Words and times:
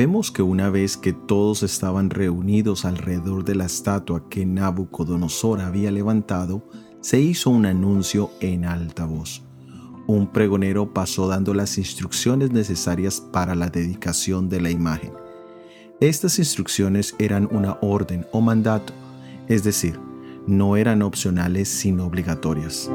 vemos 0.00 0.30
que 0.30 0.40
una 0.40 0.70
vez 0.70 0.96
que 0.96 1.12
todos 1.12 1.62
estaban 1.62 2.08
reunidos 2.08 2.86
alrededor 2.86 3.44
de 3.44 3.54
la 3.54 3.66
estatua 3.66 4.30
que 4.30 4.46
Nabucodonosor 4.46 5.60
había 5.60 5.90
levantado, 5.90 6.66
se 7.02 7.20
hizo 7.20 7.50
un 7.50 7.66
anuncio 7.66 8.30
en 8.40 8.64
alta 8.64 9.04
voz. 9.04 9.42
Un 10.06 10.32
pregonero 10.32 10.94
pasó 10.94 11.28
dando 11.28 11.52
las 11.52 11.76
instrucciones 11.76 12.50
necesarias 12.50 13.20
para 13.20 13.54
la 13.54 13.68
dedicación 13.68 14.48
de 14.48 14.62
la 14.62 14.70
imagen. 14.70 15.12
Estas 16.00 16.38
instrucciones 16.38 17.14
eran 17.18 17.46
una 17.52 17.76
orden 17.82 18.26
o 18.32 18.40
mandato, 18.40 18.94
es 19.48 19.64
decir, 19.64 20.00
no 20.46 20.78
eran 20.78 21.02
opcionales 21.02 21.68
sino 21.68 22.06
obligatorias. 22.06 22.90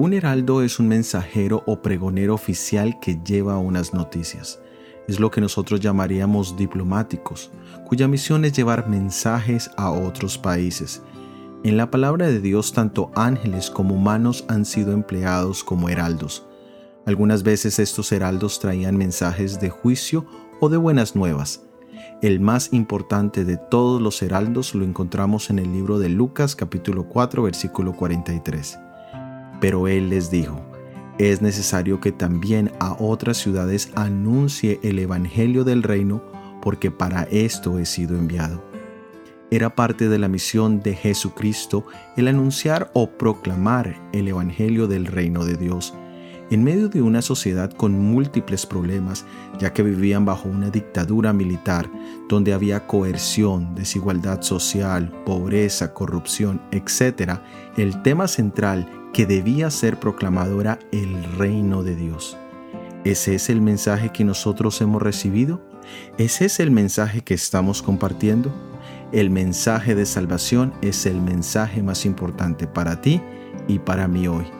Un 0.00 0.14
heraldo 0.14 0.62
es 0.62 0.78
un 0.78 0.88
mensajero 0.88 1.62
o 1.66 1.82
pregonero 1.82 2.32
oficial 2.32 2.98
que 3.00 3.20
lleva 3.22 3.58
unas 3.58 3.92
noticias. 3.92 4.58
Es 5.06 5.20
lo 5.20 5.30
que 5.30 5.42
nosotros 5.42 5.78
llamaríamos 5.78 6.56
diplomáticos, 6.56 7.50
cuya 7.84 8.08
misión 8.08 8.46
es 8.46 8.54
llevar 8.54 8.88
mensajes 8.88 9.70
a 9.76 9.90
otros 9.90 10.38
países. 10.38 11.02
En 11.64 11.76
la 11.76 11.90
palabra 11.90 12.28
de 12.28 12.40
Dios 12.40 12.72
tanto 12.72 13.10
ángeles 13.14 13.68
como 13.68 13.94
humanos 13.94 14.46
han 14.48 14.64
sido 14.64 14.92
empleados 14.92 15.62
como 15.62 15.90
heraldos. 15.90 16.46
Algunas 17.04 17.42
veces 17.42 17.78
estos 17.78 18.10
heraldos 18.10 18.58
traían 18.58 18.96
mensajes 18.96 19.60
de 19.60 19.68
juicio 19.68 20.24
o 20.60 20.70
de 20.70 20.78
buenas 20.78 21.14
nuevas. 21.14 21.66
El 22.22 22.40
más 22.40 22.72
importante 22.72 23.44
de 23.44 23.58
todos 23.58 24.00
los 24.00 24.22
heraldos 24.22 24.74
lo 24.74 24.86
encontramos 24.86 25.50
en 25.50 25.58
el 25.58 25.70
libro 25.70 25.98
de 25.98 26.08
Lucas 26.08 26.56
capítulo 26.56 27.04
4 27.06 27.42
versículo 27.42 27.92
43. 27.92 28.78
Pero 29.60 29.88
él 29.88 30.10
les 30.10 30.30
dijo, 30.30 30.60
es 31.18 31.42
necesario 31.42 32.00
que 32.00 32.12
también 32.12 32.72
a 32.80 32.96
otras 32.98 33.36
ciudades 33.36 33.92
anuncie 33.94 34.80
el 34.82 34.98
Evangelio 34.98 35.64
del 35.64 35.82
reino, 35.82 36.22
porque 36.62 36.90
para 36.90 37.24
esto 37.24 37.78
he 37.78 37.86
sido 37.86 38.16
enviado. 38.16 38.64
Era 39.50 39.74
parte 39.74 40.08
de 40.08 40.18
la 40.18 40.28
misión 40.28 40.80
de 40.80 40.94
Jesucristo 40.94 41.84
el 42.16 42.28
anunciar 42.28 42.90
o 42.94 43.10
proclamar 43.10 44.00
el 44.12 44.28
Evangelio 44.28 44.86
del 44.86 45.06
reino 45.06 45.44
de 45.44 45.56
Dios 45.56 45.92
en 46.50 46.64
medio 46.64 46.88
de 46.88 47.00
una 47.00 47.22
sociedad 47.22 47.70
con 47.70 47.92
múltiples 47.98 48.66
problemas, 48.66 49.24
ya 49.58 49.72
que 49.72 49.82
vivían 49.82 50.24
bajo 50.24 50.48
una 50.48 50.70
dictadura 50.70 51.32
militar 51.32 51.88
donde 52.28 52.52
había 52.52 52.86
coerción, 52.86 53.74
desigualdad 53.74 54.42
social, 54.42 55.12
pobreza, 55.24 55.94
corrupción, 55.94 56.60
etc., 56.72 57.38
el 57.76 58.02
tema 58.02 58.26
central 58.26 58.88
que 59.12 59.26
debía 59.26 59.70
ser 59.70 59.98
proclamado 59.98 60.60
era 60.60 60.78
el 60.92 61.22
reino 61.36 61.82
de 61.82 61.94
Dios. 61.94 62.36
¿Ese 63.04 63.34
es 63.34 63.48
el 63.48 63.62
mensaje 63.62 64.10
que 64.10 64.24
nosotros 64.24 64.80
hemos 64.80 65.00
recibido? 65.00 65.60
¿Ese 66.18 66.44
es 66.46 66.60
el 66.60 66.70
mensaje 66.70 67.22
que 67.22 67.34
estamos 67.34 67.80
compartiendo? 67.80 68.52
El 69.12 69.30
mensaje 69.30 69.94
de 69.94 70.06
salvación 70.06 70.72
es 70.82 71.06
el 71.06 71.20
mensaje 71.20 71.82
más 71.82 72.04
importante 72.04 72.66
para 72.66 73.00
ti 73.00 73.20
y 73.66 73.78
para 73.78 74.06
mí 74.06 74.28
hoy. 74.28 74.59